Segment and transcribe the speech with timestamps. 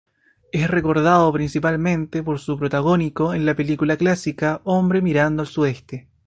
[0.51, 6.07] Es recordado principalmente por su protagónico en la película clásica "Hombre mirando al sudeste".